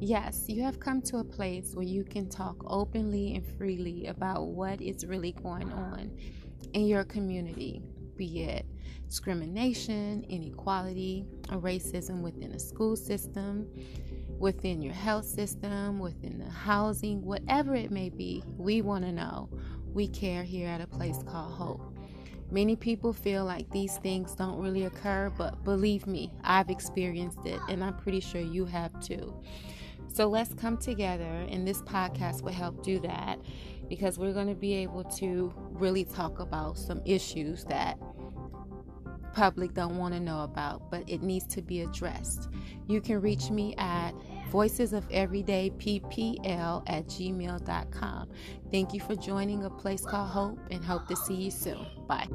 [0.00, 4.46] Yes, you have come to a place where you can talk openly and freely about
[4.46, 6.16] what is really going on
[6.72, 7.82] in your community,
[8.16, 8.64] be it
[9.08, 13.66] discrimination, inequality, or racism within the school system,
[14.38, 18.44] within your health system, within the housing, whatever it may be.
[18.58, 19.48] We want to know.
[19.94, 21.98] We care here at a place called Hope.
[22.50, 27.60] Many people feel like these things don't really occur, but believe me, I've experienced it,
[27.68, 29.34] and I'm pretty sure you have too.
[30.12, 33.38] So let's come together, and this podcast will help do that
[33.88, 37.98] because we're going to be able to really talk about some issues that
[39.32, 42.48] public don't want to know about, but it needs to be addressed.
[42.88, 44.12] You can reach me at
[44.50, 48.28] voices of everyday ppl at gmail.com.
[48.72, 51.86] Thank you for joining a place called Hope and hope to see you soon.
[52.06, 52.28] Bye.